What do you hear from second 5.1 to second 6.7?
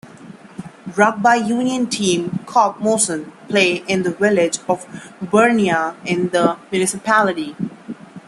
Berneau in the